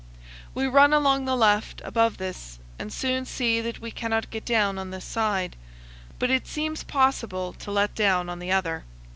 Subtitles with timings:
[0.55, 4.79] We run along the left, above this, and soon see that we cannot get down
[4.79, 5.55] on this side,
[6.17, 8.83] but it seems possible to let down on the other.